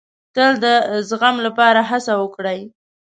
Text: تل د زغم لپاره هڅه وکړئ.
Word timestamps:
تل 0.35 0.51
د 0.63 0.65
زغم 1.09 1.35
لپاره 1.45 1.79
هڅه 1.89 2.13
وکړئ. 2.21 2.59